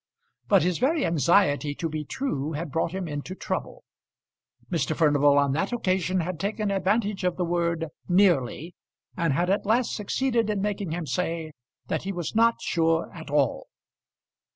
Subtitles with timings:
[0.47, 3.83] But his very anxiety to be true had brought him into trouble.
[4.71, 4.95] Mr.
[4.95, 8.73] Furnival on that occasion had taken advantage of the word "nearly,"
[9.15, 11.51] and had at last succeeded in making him say
[11.85, 13.67] that he was not sure at all.